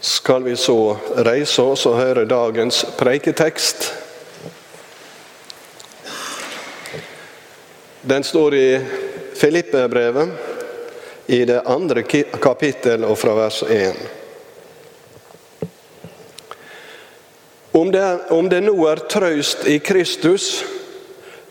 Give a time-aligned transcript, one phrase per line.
[0.00, 3.90] skal vi så reise oss og høre dagens preiketekst.
[8.02, 8.68] Den står i
[9.36, 10.30] Filippe-brevet,
[11.26, 12.02] i det andre
[12.42, 14.00] kapittel og fra vers 1.
[17.72, 20.64] Om det, om det nå er trøyst i Kristus,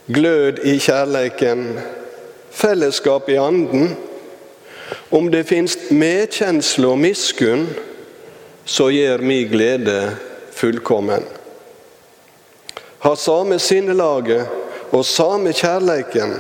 [0.10, 1.80] glød i kjærleiken,
[2.52, 3.94] fellesskap i anden,
[5.12, 7.70] om det finst medkjensle og miskunn,
[8.70, 10.12] så gjør mi glede
[10.54, 11.24] fullkommen.
[13.00, 14.46] Ha same sinnelaget
[14.94, 16.36] og same kjærleiken,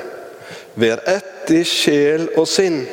[0.78, 2.84] vær ett i sjel og sinn.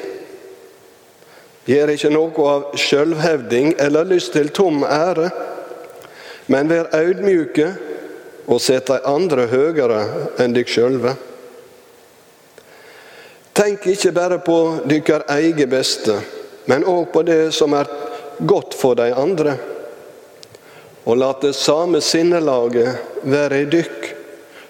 [1.68, 5.28] Gjør ikke noe av sjølvhevding eller lyst til tom ære,
[6.48, 7.68] men vær audmjuke
[8.46, 10.00] og sett dei andre høyere
[10.40, 11.12] enn dykk sjølve.
[13.56, 14.58] Tenk ikke bare på
[14.88, 16.16] dykkar eige beste,
[16.72, 18.05] men òg på det som er
[18.38, 19.56] godt for de andre.
[21.06, 24.08] Og lat det samme sinnelaget være i dykk,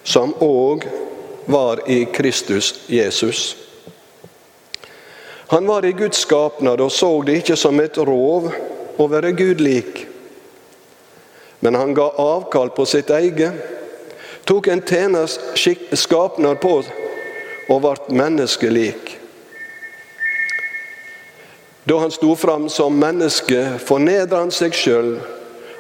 [0.04, 0.84] som òg
[1.46, 3.56] var i Kristus Jesus.
[5.48, 8.50] Han var i Guds skapnad og så det ikke som et rov
[8.98, 10.06] å være Gud lik.
[11.60, 13.54] Men han ga avkall på sitt eget,
[14.44, 15.38] tok en tjeners
[15.94, 16.80] skapnad på
[17.70, 19.05] og ble menneskelik.
[21.86, 25.12] Da han sto fram som menneske, fornedra han seg sjøl,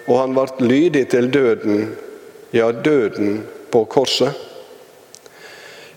[0.06, 1.88] og han ble lydig til døden,
[2.54, 3.40] ja, døden
[3.74, 4.30] på korset.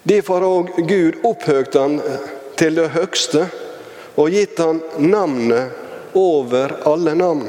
[0.10, 2.00] Derfor òg Gud opphøgt han
[2.58, 3.46] til det høgste
[4.18, 7.46] og gitt han navnet over alle navn.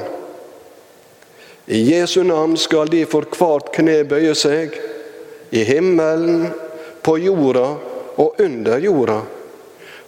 [1.64, 4.76] I Jesu navn skal de for hvert kne bøye seg,
[5.50, 6.50] i himmelen,
[7.00, 7.68] på jorda
[8.20, 9.22] og under jorda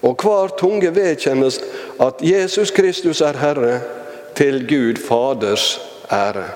[0.02, 1.60] og hver tunge vedkjennes
[2.02, 3.80] at Jesus Kristus er Herre,
[4.34, 6.46] til Gud Faders ære.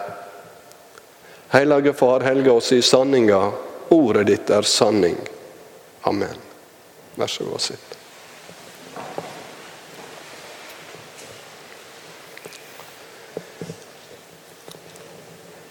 [1.53, 3.51] Hellige Far, helge oss i sanninga.
[3.93, 5.19] Ordet ditt er sanning.
[6.09, 6.41] Amen.
[7.17, 7.93] Vær så god, sitt.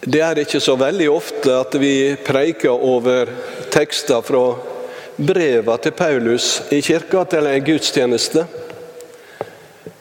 [0.06, 3.32] Det er ikke så veldig ofte at vi preiker over
[3.74, 4.75] tekster fra
[5.16, 8.46] breva til Paulus i kirka til en gudstjeneste.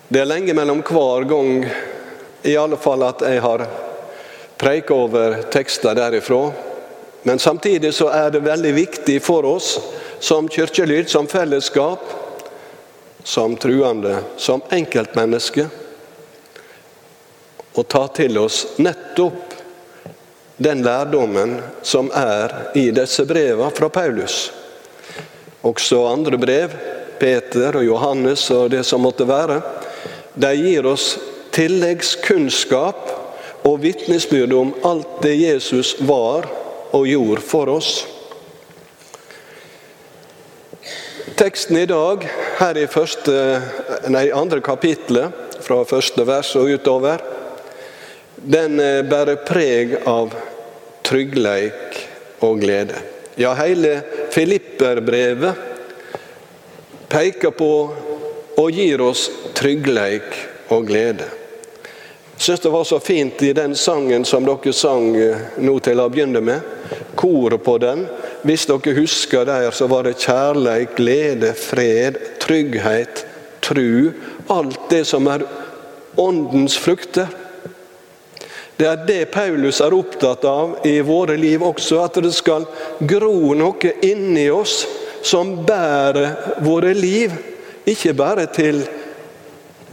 [0.09, 1.67] Det er lenge mellom hver gang
[2.45, 3.67] i alle fall at jeg har
[4.59, 6.51] preika over tekster derifra.
[7.23, 9.79] Men samtidig så er det veldig viktig for oss
[10.21, 12.05] som kirkelyd, som fellesskap,
[13.25, 15.67] som truende, som enkeltmenneske,
[17.75, 19.55] å ta til oss nettopp
[20.63, 24.53] den lærdommen som er i disse brevene fra Paulus.
[25.65, 26.75] Også andre brev,
[27.19, 29.61] Peter og Johannes og det som måtte være,
[30.35, 31.15] de gir oss
[31.55, 33.13] tilleggskunnskap
[33.65, 36.49] og vitnesbyrd om alt det Jesus var
[36.95, 37.93] og gjorde for oss.
[41.35, 42.27] Teksten i dag,
[42.61, 43.33] her i første,
[44.13, 47.23] nei, andre kapitlet, fra første vers og utover,
[48.37, 48.77] den
[49.09, 50.35] bærer preg av
[51.07, 51.99] tryggleik
[52.45, 53.01] og glede.
[53.41, 53.97] Ja, hele
[54.35, 55.55] Filipperbrevet
[57.09, 57.73] peker på
[58.59, 60.35] og gir oss tryggleik
[60.75, 61.29] og glede.
[62.35, 66.03] Jeg syns det var så fint i den sangen som dere sang eh, nå til
[66.03, 66.67] å begynne med.
[67.15, 68.09] Koret på den.
[68.43, 73.23] Hvis dere husker der, så var det kjærleik, glede, fred, trygghet,
[73.63, 74.11] tru.
[74.51, 75.47] Alt det som er
[76.19, 77.31] åndens frukter.
[78.77, 82.67] Det er det Paulus er opptatt av i våre liv også, at det skal
[83.07, 84.81] gro noe inni oss
[85.25, 87.33] som bærer våre liv.
[87.87, 88.83] Ikke bare til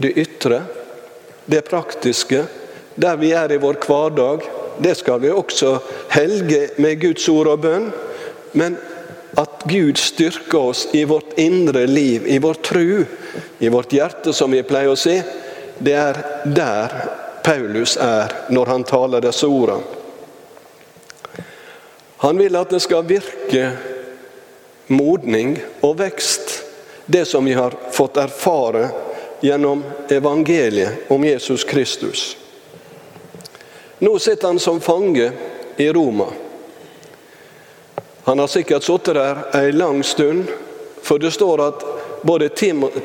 [0.02, 0.64] det ytre,
[1.46, 2.46] det praktiske,
[2.96, 4.48] der vi er i vår hverdag.
[4.82, 5.76] Det skal vi også
[6.16, 7.92] helge med Guds ord og bønn.
[8.58, 8.80] Men
[9.40, 13.06] at Gud styrker oss i vårt indre liv, i vår tru,
[13.60, 15.20] i vårt hjerte, som vi pleier å si,
[15.80, 16.96] det er der
[17.44, 19.84] Paulus er når han taler disse ordene.
[22.22, 23.72] Han vil at det skal virke
[24.94, 26.60] modning og vekst,
[27.06, 28.92] det som vi har fått erfare
[29.42, 32.38] gjennom evangeliet om Jesus Kristus.
[34.00, 35.32] Nå sitter han som fange
[35.78, 36.28] i Roma.
[38.24, 40.46] Han har sikkert sittet der ei lang stund,
[41.02, 41.86] for det står at
[42.22, 42.50] både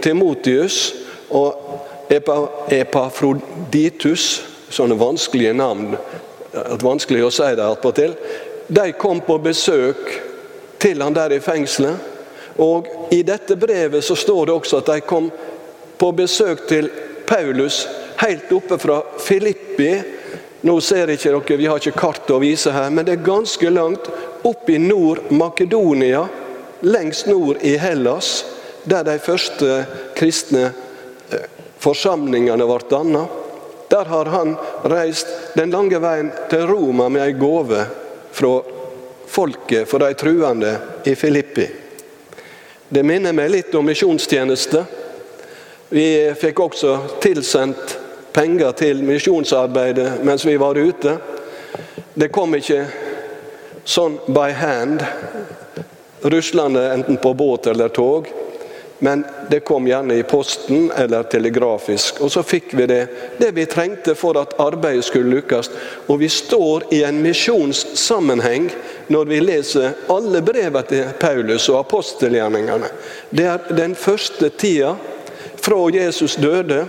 [0.00, 0.92] Timotius
[1.28, 1.80] og
[2.10, 5.96] Epafroditus, sånne vanskelige navn,
[6.56, 8.14] at vanskelig å si det attpåtil,
[8.66, 10.22] de kom på besøk
[10.82, 11.96] til han der i fengselet.
[12.62, 15.30] Og I dette brevet så står det også at de kom
[16.00, 16.90] på besøk til
[17.28, 17.86] Paulus
[18.20, 19.92] helt oppe fra Filippi.
[20.66, 23.70] Nå ser ikke dere, Vi har ikke kart å vise her, men det er ganske
[23.70, 24.08] langt
[24.42, 26.26] opp i Nord-Makedonia,
[26.82, 28.44] lengst nord i Hellas,
[28.84, 29.86] der de første
[30.16, 30.72] kristne
[31.30, 31.46] eh,
[31.86, 33.42] forsamlingene ble dannet.
[33.88, 34.56] Der har han
[34.90, 37.84] reist den lange veien til Roma med ei gave
[38.34, 38.54] fra
[39.30, 40.72] folket, for de truende
[41.06, 41.66] i Filippi.
[42.88, 44.82] Det minner meg litt om misjonstjeneste.
[45.94, 46.06] Vi
[46.38, 47.96] fikk også tilsendt
[48.34, 51.16] penger til misjonsarbeidet mens vi var ute.
[52.14, 52.82] Det kom ikke
[53.86, 55.04] sånn by hand,
[56.26, 58.26] ruslende enten på båt eller tog.
[58.98, 62.20] Men det kom gjerne i posten eller telegrafisk.
[62.24, 63.02] Og så fikk vi det,
[63.38, 65.70] det vi trengte for at arbeidet skulle lykkes.
[66.06, 68.70] Og vi står i en misjonssammenheng
[69.12, 72.88] når vi leser alle brevene til Paulus og apostelgjerningene.
[73.30, 74.94] Det er den første tida
[75.60, 76.86] fra Jesus døde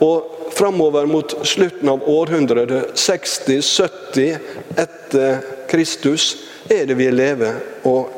[0.00, 4.38] og framover mot slutten av århundret, 60-70
[4.80, 6.36] etter Kristus,
[6.68, 8.16] er det vi lever og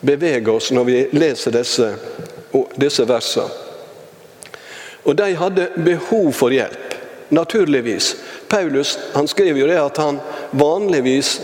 [0.00, 1.88] beveger oss når vi leser disse
[2.76, 3.48] disse versene.
[5.08, 6.96] Og de hadde behov for hjelp,
[7.32, 8.16] naturligvis.
[8.48, 10.18] Paulus han skriver jo det at han
[10.50, 11.38] vanligvis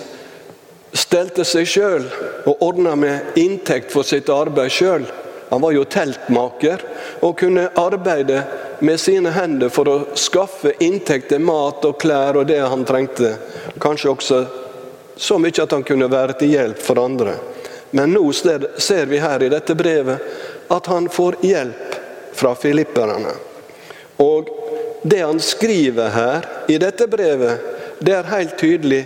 [0.94, 2.04] stelte seg sjøl
[2.44, 5.06] og ordna med inntekt for sitt arbeid sjøl.
[5.48, 6.82] Han var jo teltmaker
[7.24, 8.42] og kunne arbeide
[8.84, 13.36] med sine hender for å skaffe inntekt til mat og klær og det han trengte.
[13.80, 14.44] Kanskje også
[15.16, 17.36] så mye at han kunne være til hjelp for andre.
[17.94, 21.98] Men nå ser vi her i dette brevet at han får hjelp
[22.34, 23.34] fra filipperne.
[24.16, 24.48] Og
[25.02, 27.60] det han skriver her i dette brevet,
[27.98, 29.04] det er helt tydelig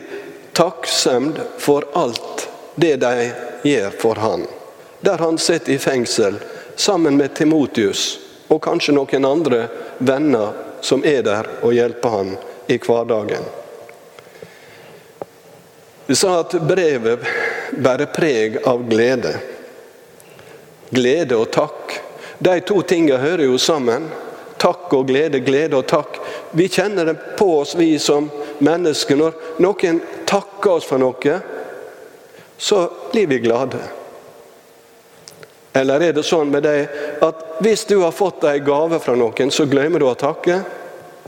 [0.57, 3.31] takksemd for alt det de
[3.63, 4.47] gjør for han.
[5.01, 6.39] Der han sitter i fengsel
[6.77, 8.19] sammen med Timotius
[8.49, 9.67] og kanskje noen andre
[9.99, 12.35] venner som er der og hjelper han
[12.71, 13.47] i hverdagen.
[16.07, 17.27] Vi sa at brevet
[17.77, 19.35] bærer preg av glede.
[20.91, 21.99] Glede og takk.
[22.39, 24.09] De to tingene hører jo sammen.
[24.59, 26.19] Takk og glede, glede og takk.
[26.51, 29.17] Vi kjenner det på oss, vi som mennesker.
[29.17, 31.39] Når noen takker oss for noe,
[32.59, 32.81] så
[33.13, 33.83] blir vi glade.
[35.79, 39.53] Eller er det sånn med deg at hvis du har fått ei gave fra noen,
[39.55, 40.63] så glemmer du å takke?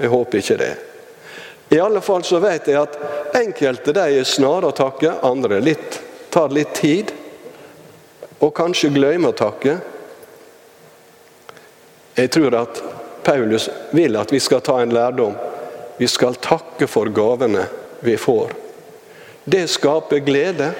[0.00, 0.72] Jeg håper ikke det.
[1.70, 2.96] I alle fall så vet jeg at
[3.38, 6.00] enkelte de er snare å takke, andre litt,
[6.34, 7.12] tar litt tid
[8.40, 9.76] og kanskje glemme å takke.
[12.16, 12.80] Jeg tror at
[13.24, 15.36] Paulus vil at vi skal ta en lærdom.
[16.00, 17.66] Vi skal takke for gavene
[18.00, 18.54] vi får.
[19.44, 20.70] Det skaper glede.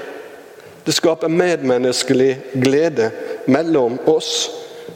[0.85, 3.11] Det skaper medmenneskelig glede
[3.45, 4.51] mellom oss.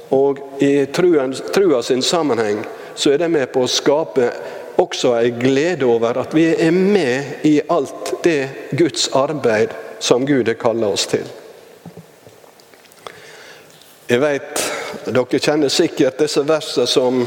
[0.09, 2.65] Og i truen, trua sin sammenheng
[2.95, 4.31] så er det med på å skape
[4.81, 10.49] også en glede over at vi er med i alt det Guds arbeid som Gud
[10.49, 11.27] har kalla oss til.
[14.05, 14.61] Jeg vet
[15.09, 17.23] dere kjenner sikkert disse versene som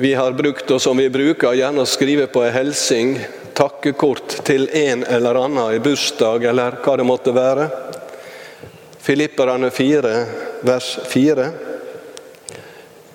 [0.00, 3.12] vi har brukt, og som vi bruker gjerne å skrive på en hilsing,
[3.58, 7.68] takkekort til en eller annen i bursdag, eller hva det måtte være.
[9.04, 10.16] Filipperne 4,
[10.64, 11.48] vers 4.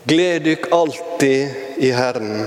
[0.06, 2.44] Gled dykk alltid i Herren.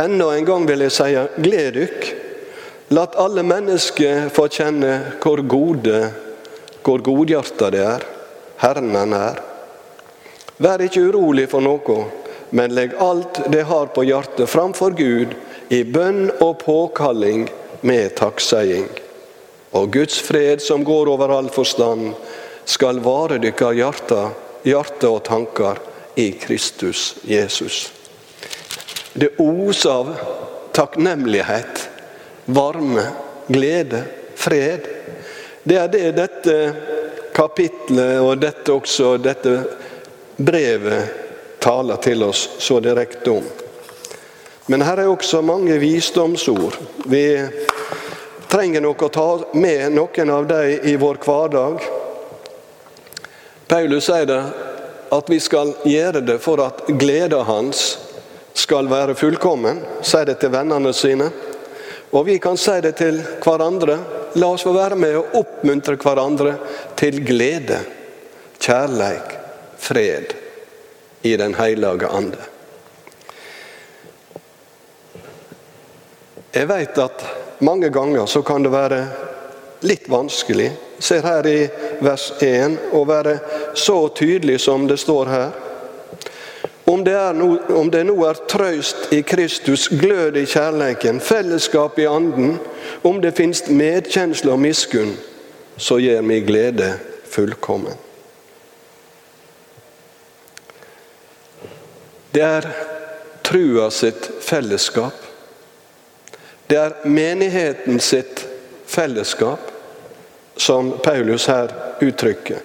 [0.00, 1.10] Enda en gang vil jeg si
[1.44, 2.14] gled dykk.
[2.96, 6.08] Lat alle mennesker få kjenne hvor gode,
[6.82, 8.14] hvor godhjerta det er.
[8.60, 9.38] Herren er nær.
[10.60, 12.02] Vær ikke urolig for noe,
[12.52, 15.32] men legg alt det har på hjertet framfor Gud
[15.72, 17.46] i bønn og påkalling
[17.86, 18.88] med takkseiing.
[19.72, 22.12] Og Guds fred, som går over all forstand,
[22.68, 24.20] skal vare dykkar hjerte,
[24.66, 25.80] hjerte og tanker
[26.20, 27.86] i Kristus Jesus.
[29.14, 30.12] Det oser av
[30.76, 31.86] takknemlighet,
[32.44, 33.08] varme,
[33.48, 34.04] glede,
[34.36, 34.86] fred.
[35.62, 36.56] Det er det dette
[37.40, 39.54] kapitlet og dette også, dette
[40.36, 43.46] brevet taler til oss så direkte om.
[44.68, 46.76] Men her er også mange visdomsord.
[47.08, 47.24] Vi
[48.52, 51.80] trenger nok å ta med noen av dem i vår hverdag.
[53.70, 54.40] Paulus sier det
[55.10, 57.84] at vi skal gjøre det for at gleden hans
[58.52, 59.80] skal være fullkommen.
[60.04, 61.32] Sier det til vennene sine.
[62.12, 63.96] Og vi kan si det til hverandre.
[64.34, 66.54] La oss få være med og oppmuntre hverandre
[66.98, 67.80] til glede,
[68.60, 69.34] kjærleik,
[69.80, 70.34] fred
[71.22, 72.38] i Den hellige ande.
[76.52, 77.24] Jeg vet at
[77.58, 79.00] mange ganger så kan det være
[79.86, 81.58] litt vanskelig, ser her i
[82.04, 83.36] vers 1, å være
[83.78, 85.69] så tydelig som det står her.
[86.90, 92.08] Om det, no, om det nå er trøyst i Kristus, glød i kjærleiken, fellesskap i
[92.10, 92.56] anden,
[93.06, 95.12] om det finst medkjensle og miskunn,
[95.76, 96.88] så gjør mi glede
[97.30, 97.94] fullkommen.
[102.34, 102.66] Det er
[103.46, 105.14] trua sitt fellesskap.
[106.70, 108.46] Det er menigheten sitt
[108.86, 109.70] fellesskap
[110.56, 111.70] som Paulus her
[112.02, 112.58] uttrykker.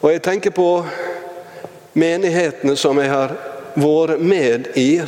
[0.00, 0.70] Og jeg tenker på
[1.96, 3.32] menighetene som jeg har
[3.74, 5.00] vært med i.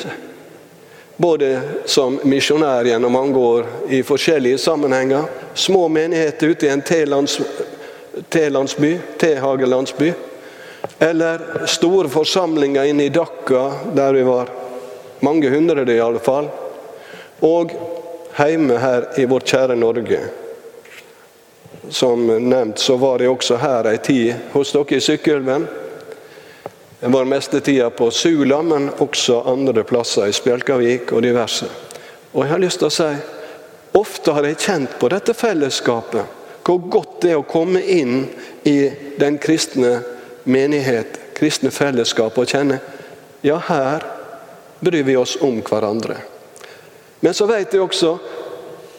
[1.17, 5.27] Både som misjonær gjennom mange år i forskjellige sammenhenger.
[5.55, 6.83] Små menigheter ute i en
[8.31, 10.13] T-landsby, T-hagelandsby.
[10.99, 14.49] Eller store forsamlinger inne i Dakka, der vi var
[15.21, 16.49] mange hundre i alle fall.
[17.41, 17.75] Og
[18.39, 20.21] hjemme her i vårt kjære Norge.
[21.91, 25.67] Som nevnt så var jeg også her ei tid hos dere i Sykkylven.
[27.01, 31.69] Jeg var mestetida på Sula, men også andre plasser i Spjelkavik og diverse.
[32.33, 33.11] Og jeg har lyst til å si
[33.99, 36.35] ofte har jeg kjent på dette fellesskapet.
[36.67, 38.27] Hvor godt det er å komme inn
[38.67, 40.01] i den kristne
[40.45, 42.81] menighet, kristne fellesskap, og kjenne
[43.47, 44.03] ja, her
[44.83, 46.19] bryr vi oss om hverandre.
[47.21, 48.17] Men så vet jeg også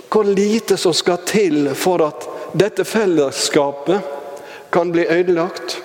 [0.10, 2.26] hvor lite som skal til for at
[2.56, 4.16] dette fellesskapet
[4.72, 5.82] kan bli ødelagt.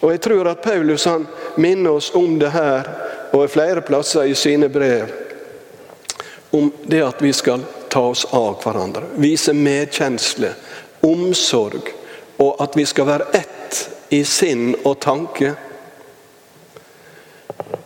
[0.00, 1.26] Og Jeg tror at Paulus han
[1.56, 2.88] minner oss om det her
[3.32, 5.10] og flere plasser i sine brev.
[6.50, 10.52] Om det at vi skal ta oss av hverandre, vise medkjensle,
[11.04, 11.92] omsorg.
[12.38, 13.82] Og at vi skal være ett
[14.14, 15.52] i sinn og tanke.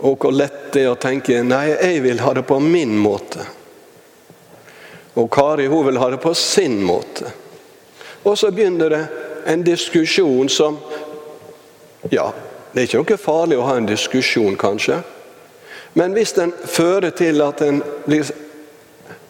[0.03, 3.47] Og hvor lett det er å tenke nei, jeg vil ha det på min måte.
[5.15, 7.33] Og Kari hun vil ha det på sin måte.
[8.23, 9.03] Og så begynner det
[9.51, 10.79] en diskusjon som
[12.11, 12.33] Ja,
[12.73, 15.03] det er ikke noe farlig å ha en diskusjon, kanskje.
[15.93, 18.31] Men hvis den fører til at en blir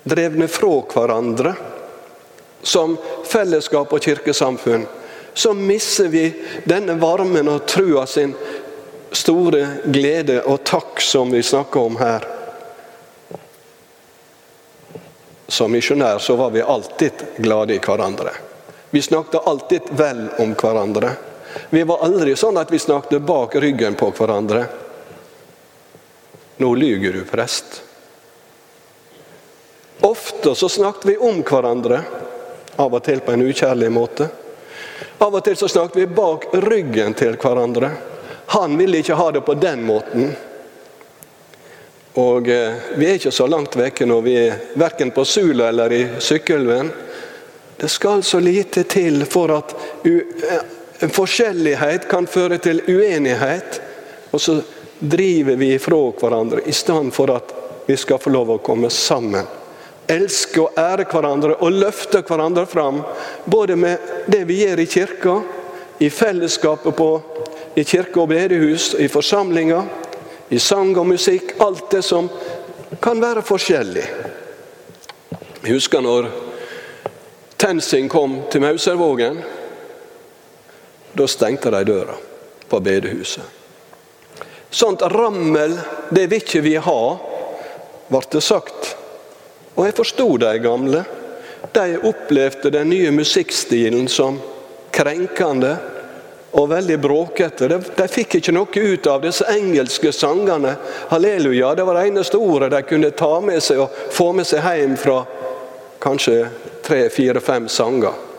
[0.07, 1.55] drevne fra hverandre
[2.63, 2.95] som
[3.27, 4.87] fellesskap og kirkesamfunn,
[5.35, 6.27] så mister vi
[6.69, 8.35] denne varmen og trua sin
[9.13, 12.27] store glede og takk som vi snakker om her.
[15.49, 18.33] Som misjonær så var vi alltid glade i hverandre.
[18.91, 21.17] Vi snakket alltid vel om hverandre.
[21.71, 24.67] Vi var aldri sånn at vi snakket bak ryggen på hverandre.
[26.63, 27.83] Nå lyver du, prest.
[30.01, 32.03] Ofte så snakket vi om hverandre,
[32.77, 34.29] av og til på en ukjærlig måte.
[35.19, 37.93] Av og til så snakket vi bak ryggen til hverandre.
[38.57, 40.33] Han ville ikke ha det på den måten.
[42.21, 45.93] Og eh, Vi er ikke så langt vekke når vi er verken på Sula eller
[45.93, 46.91] i Sykkylven.
[47.77, 49.73] Det skal så lite til for at
[51.11, 53.81] forskjellighet kan føre til uenighet.
[54.31, 54.61] Og så
[54.99, 57.55] driver vi ifra hverandre i stedet for at
[57.87, 59.49] vi skal få lov å komme sammen.
[60.07, 63.01] Elske og ære hverandre og løfte hverandre fram.
[63.45, 65.41] Både med det vi gjør i kirka,
[65.99, 67.11] i fellesskapet på,
[67.75, 69.89] i kirke og bedehus, i forsamlinger,
[70.49, 71.57] i sang og musikk.
[71.63, 72.29] Alt det som
[73.01, 74.07] kan være forskjellig.
[75.63, 76.31] Jeg husker når
[77.63, 79.39] TenSing kom til Mauservågen,
[81.13, 82.15] da stengte de døra
[82.69, 83.45] på bedehuset.
[84.71, 85.77] Sånt rammel,
[86.11, 87.01] det vil ikke vi ha,
[88.09, 88.95] ble det sagt.
[89.75, 91.03] Og jeg forsto de gamle.
[91.73, 94.41] De opplevde den nye musikkstilen som
[94.93, 95.77] krenkende
[96.53, 97.69] og veldig bråkete.
[97.69, 100.75] De, de, fikk ikke noe ut av disse engelske sangene.
[101.13, 104.65] Halleluja, det var det eneste ordet de kunne ta med seg og få med seg
[104.65, 105.23] hjem fra
[106.03, 106.47] kanskje
[106.85, 108.32] tre, fire, fem sanger.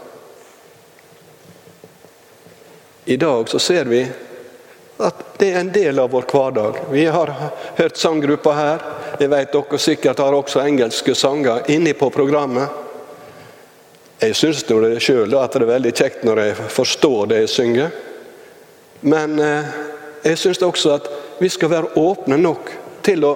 [3.06, 4.06] I dag så ser vi
[4.98, 6.78] at det er en del av vår hverdag.
[6.92, 7.34] Vi har
[7.76, 8.84] hørt sanggruppa her.
[9.20, 12.70] Jeg vet dere sikkert har også engelske sanger inni på programmet.
[14.24, 14.64] Jeg syns
[15.04, 17.98] sjøl at det er veldig kjekt når jeg forstår det jeg synger.
[19.04, 19.74] Men eh,
[20.24, 21.10] jeg syns også at
[21.42, 22.72] vi skal være åpne nok
[23.04, 23.34] til å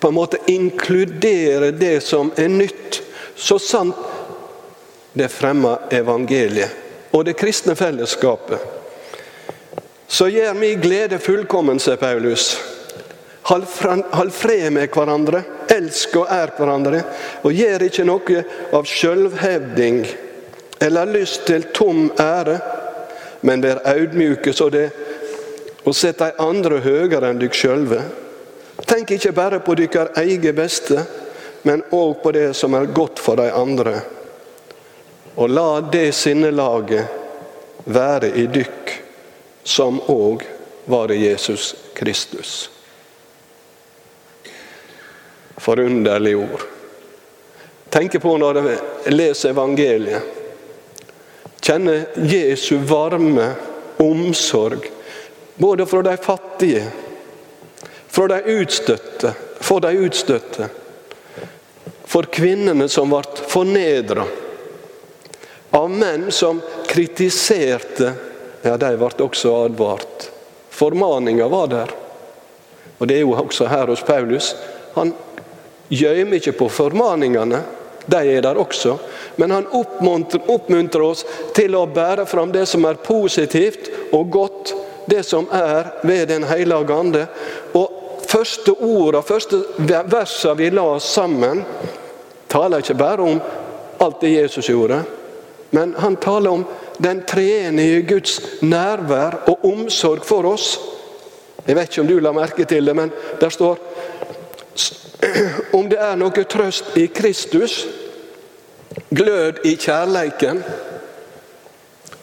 [0.00, 3.00] på en måte inkludere det som er nytt
[3.36, 3.96] så sant
[5.16, 6.79] det fremmer evangeliet
[7.10, 8.58] og det kristne fellesskapet.
[10.10, 12.56] Så gjør mi glede fullkommen, sier Paulus.
[13.50, 17.02] Hold fred med hverandre, elsk og ær hverandre,
[17.42, 18.42] og gjør ikke noe
[18.76, 20.02] av sjølvhevding
[20.80, 22.58] eller lyst til tom ære,
[23.40, 24.86] men vær audmjuke så det
[25.84, 28.00] og sett de andre høyere enn dykk sjølve.
[28.88, 31.04] Tenk ikke bare på dykkar eget beste,
[31.62, 34.00] men òg på det som er godt for de andre.
[35.40, 37.06] Og la det sinnelaget
[37.88, 38.90] være i dykk
[39.64, 40.42] som òg
[40.84, 42.70] var i Jesus Kristus.
[45.56, 46.66] Forunderlige ord.
[47.88, 50.36] Tenker på når jeg leser evangeliet.
[51.60, 53.48] Kjenner Jesu varme
[53.96, 54.90] omsorg,
[55.56, 56.84] både for de fattige,
[58.08, 60.68] for de utstøtte, for de utstøtte,
[62.04, 64.28] for kvinnene som ble fornedra,
[65.90, 68.12] av menn som kritiserte,
[68.62, 70.30] ja, de ble også advart.
[70.70, 71.90] Formaninga var der.
[72.98, 74.54] Og det er jo også her hos Paulus.
[74.94, 75.12] Han
[75.88, 77.62] gjemmer ikke på formaningene,
[78.06, 78.98] de er der også.
[79.36, 81.24] Men han oppmuntrer oss
[81.56, 84.74] til å bære fram det som er positivt og godt,
[85.10, 87.26] det som er ved Den hellige ande.
[87.72, 91.64] Og første orda, første versa vi la oss sammen,
[92.48, 93.40] taler ikke bare om
[94.00, 95.02] alt det Jesus gjorde,
[95.70, 96.64] men han taler om
[96.98, 100.74] den treenige Guds nærvær og omsorg for oss.
[101.66, 103.78] Jeg vet ikke om du la merke til det, men der står
[105.76, 107.84] om det er noe trøst i Kristus,
[109.14, 110.62] glød i kjærleiken.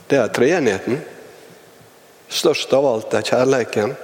[0.10, 1.02] Det er treenigheten.
[2.28, 3.96] Størst av alt er kjærleiken.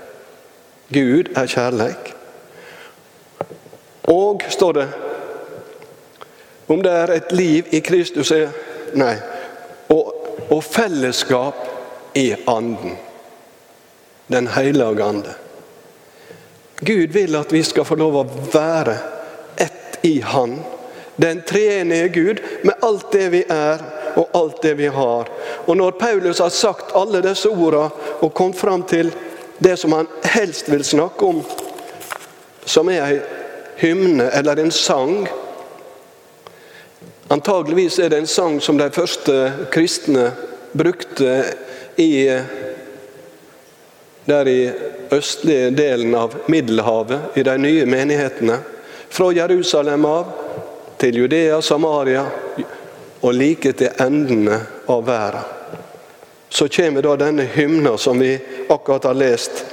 [0.93, 2.13] Gud er kjærleik.
[4.11, 4.87] Og, står det,
[6.67, 8.51] om det er et liv i Kristus er
[8.93, 9.15] Nei.
[10.49, 11.55] Og, fellesskap
[12.13, 12.97] i Anden.
[14.27, 15.33] Den hellige ande.
[16.79, 18.95] Gud vil at vi skal få lov å være
[19.57, 20.57] ett i Han.
[21.15, 23.83] Den treenige Gud med alt det vi er
[24.15, 25.29] og alt det vi har.
[25.65, 27.89] Og Når Paulus har sagt alle disse ordene
[28.21, 29.13] og kom fram til
[29.57, 31.43] det som han helst vil snakke om,
[32.65, 33.19] som er ei
[33.77, 35.27] hymne eller en sang
[37.33, 39.35] Antageligvis er det en sang som de første
[39.73, 40.27] kristne
[40.77, 41.31] brukte
[41.97, 42.29] i
[44.25, 44.59] der i
[45.11, 48.59] østlige delen av Middelhavet, i de nye menighetene.
[49.09, 50.29] Fra Jerusalem av
[51.01, 52.23] til Judea, Samaria
[53.21, 55.49] og like til endene av verden.
[56.53, 58.35] Så kommer da denne hymna som vi
[58.69, 59.65] akkurat har lest.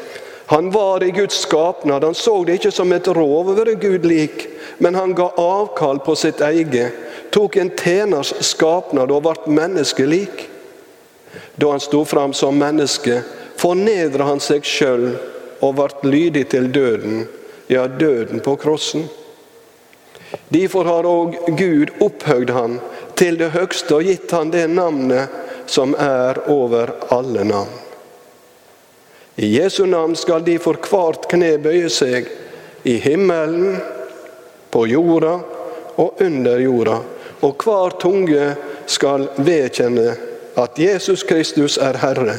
[0.46, 4.08] Han var i Guds skapnad, han så det ikke som et rov å være Gud
[4.08, 6.96] lik, men han ga avkall på sitt eget,
[7.30, 10.46] tok en tjeners skapnad og ble menneskelik.
[11.54, 13.20] Da han sto fram som menneske,
[13.60, 15.12] fornedra han seg sjøl
[15.60, 17.26] og ble lydig til døden,
[17.70, 19.06] ja, døden på krossen.
[20.48, 22.78] Derfor har òg Gud opphøgd han
[23.18, 25.30] til det høgste og gitt han det navnet
[25.70, 27.78] som er over alle navn.
[29.40, 32.26] I Jesu navn skal de for hvert kne bøye seg,
[32.82, 33.78] i himmelen,
[34.70, 35.34] på jorda
[36.00, 36.98] og under jorda,
[37.40, 38.54] og hver tunge
[38.86, 40.16] skal vedkjenne
[40.60, 42.38] at Jesus Kristus er Herre,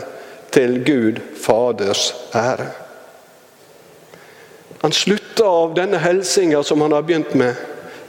[0.51, 2.67] til Gud Faders ære.
[4.81, 7.55] Han slutta av denne helsinga som han har begynt med,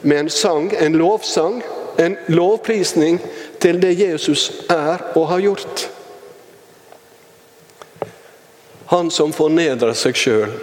[0.01, 1.63] med en sang, en lovsang,
[1.99, 3.21] en lovprisning
[3.61, 5.85] til det Jesus er og har gjort.
[8.87, 10.57] Han som fornedra seg sjøl.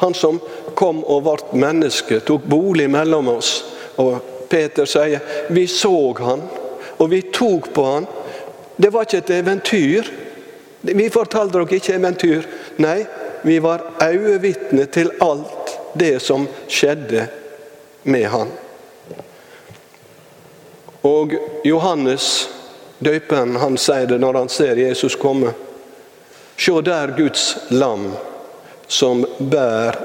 [0.00, 0.40] Han som
[0.74, 3.52] kom og ble menneske, tok bolig mellom oss.
[4.00, 5.20] Og Peter sier
[5.54, 6.42] vi så han,
[6.98, 8.06] og vi tok på han,
[8.80, 10.08] det var ikke et eventyr.
[10.80, 12.46] Vi fortalte dere ikke eventyr.
[12.80, 13.04] Nei,
[13.44, 17.26] vi var øyevitne til alt det som skjedde
[18.08, 18.52] med han.
[21.04, 22.48] Og Johannes
[22.98, 25.52] døperen han sier det når han ser Jesus komme.
[26.60, 28.10] Se der Guds lam
[28.88, 29.96] som bærer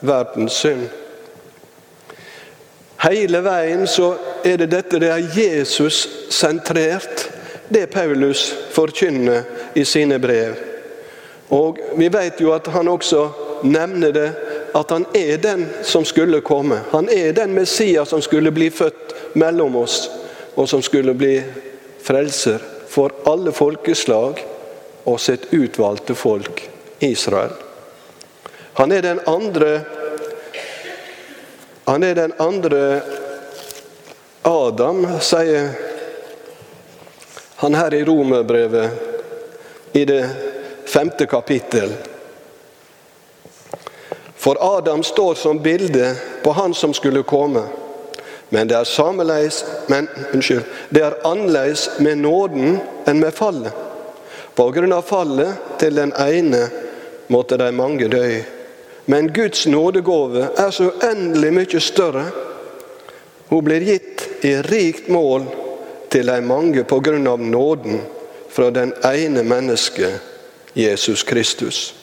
[0.00, 0.88] verdens synd.
[3.02, 4.12] Hele veien så
[4.46, 7.28] er det dette det er Jesus sentrert
[7.72, 9.42] det Paulus forkynner
[9.74, 10.54] i sine brev.
[11.50, 13.24] Og Vi vet jo at han også
[13.62, 14.28] nevner det,
[14.74, 16.80] at han er den som skulle komme.
[16.90, 20.10] Han er den Messias som skulle bli født mellom oss,
[20.54, 21.42] og som skulle bli
[22.02, 24.44] frelser for alle folkeslag
[25.04, 26.62] og sitt utvalgte folk,
[27.00, 27.52] Israel.
[28.78, 29.80] Han er den andre
[31.92, 33.02] Han er den andre
[34.48, 35.66] Adam, sier
[37.60, 38.90] han her i Romerbrevet,
[39.92, 40.22] i det
[40.88, 41.92] femte kapittel.
[44.40, 47.66] For Adam står som bilde på han som skulle komme.
[48.48, 49.60] Men det er sameleis,
[49.92, 53.76] men, unnskyld, det er annerledes med nåden enn med fallet.
[54.56, 56.64] På grunn av fallet til den ene
[57.28, 58.26] måtte de mange dø.
[59.04, 62.26] Men Guds nådegave er så uendelig mye større.
[63.48, 65.46] Hun blir gitt i rikt mål
[66.12, 68.00] til de mange på grunn av nåden
[68.52, 70.20] fra den ene mennesket,
[70.72, 71.94] Jesus Kristus.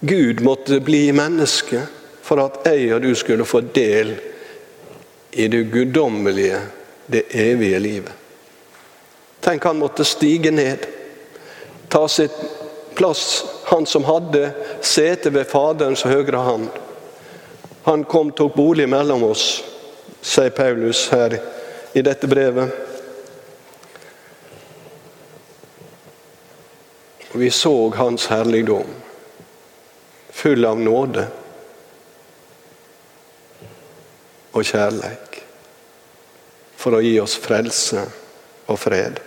[0.00, 1.82] Gud måtte bli menneske
[2.22, 4.14] for at jeg og du skulle få del
[5.32, 6.60] i det guddommelige,
[7.06, 8.12] det evige livet.
[9.40, 10.86] Tenk, han måtte stige ned,
[11.88, 12.36] ta sitt
[12.98, 14.50] plass, han som hadde
[14.82, 16.68] sete ved Faderens høyre hand.
[17.86, 19.44] Han kom tok bolig mellom oss,
[20.20, 21.36] sier Paulus her
[21.94, 22.74] i dette brevet.
[27.38, 28.90] Vi så hans herligdom,
[30.34, 31.28] full av nåde
[34.58, 35.38] og kjærleik,
[36.74, 38.02] for å gi oss frelse
[38.66, 39.22] og fred.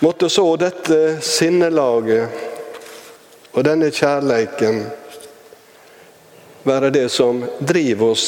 [0.00, 2.28] Måtte så dette sinnelaget
[3.52, 4.78] og denne kjærleiken
[6.64, 8.26] være det som driver oss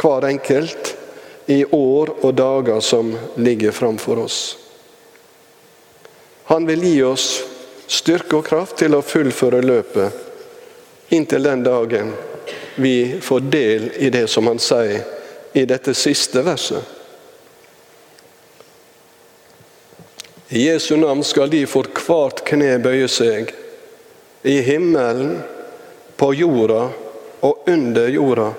[0.00, 0.96] hver enkelt
[1.46, 4.40] i år og dager som ligger framfor oss.
[6.50, 7.28] Han vil gi oss
[7.86, 12.10] styrke og kraft til å fullføre løpet inntil den dagen
[12.82, 15.06] vi får del i det som han sier
[15.54, 16.95] i dette siste verset.
[20.48, 23.50] I Jesu navn skal de for hvert kne bøye seg,
[24.46, 25.40] i himmelen,
[26.16, 26.86] på jorda
[27.44, 28.52] og under jorda.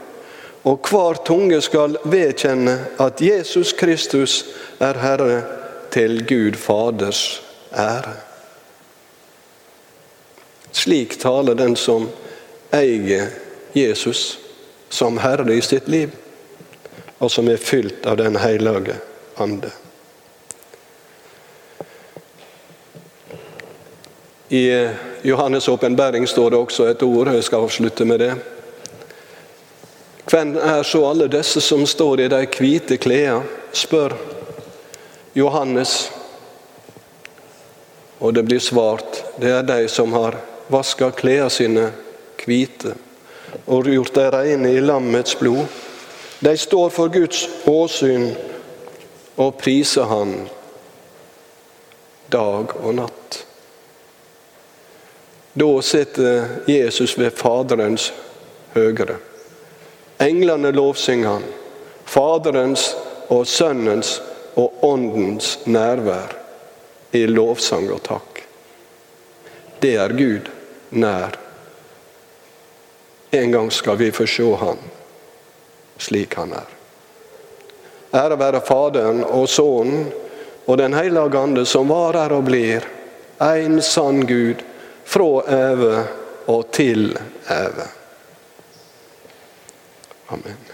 [0.68, 4.42] Og hver tunge skal vedkjenne at Jesus Kristus
[4.84, 5.40] er Herre,
[5.92, 8.18] til Gud Faders ære.
[10.76, 12.10] Slik taler den som
[12.76, 13.32] eier
[13.74, 14.36] Jesus
[14.92, 16.12] som Herre i sitt liv,
[17.18, 19.00] og som er fylt av Den hellige
[19.40, 19.72] ande.
[24.50, 24.90] I
[25.22, 28.36] Johannes' åpenbaring står det også et ord, jeg skal avslutte med det.
[30.28, 34.16] Hvem er så alle disse som står i de hvite klærne, spør
[35.36, 36.12] Johannes.
[38.20, 40.40] Og det blir svart, det er de som har
[40.72, 41.92] vaska klærne sine
[42.46, 42.96] hvite
[43.68, 45.66] og gjort dem rene i lammets blod.
[46.40, 48.30] De står for Guds åsyn
[49.38, 50.50] og priser Han
[52.32, 53.47] dag og natt.
[55.58, 58.12] Da sitter Jesus ved Faderens
[58.76, 59.16] høyre.
[60.22, 61.48] Englene lovsynger han.
[62.06, 62.92] Faderens
[63.34, 64.20] og Sønnens
[64.54, 66.36] og Åndens nærvær
[67.18, 68.44] i lovsang og takk.
[69.82, 70.52] Det er Gud
[70.94, 71.40] nær.
[73.34, 74.78] En gang skal vi få se Han
[75.98, 76.70] slik Han er.
[78.14, 80.08] Ære være Faderen og Sønnen
[80.68, 82.86] og Den hellige Ande, som var, er og blir,
[83.42, 84.62] en sann Gud,
[85.08, 86.00] fra evig
[86.52, 87.14] og til
[87.54, 87.92] evig.
[90.28, 90.67] Amen.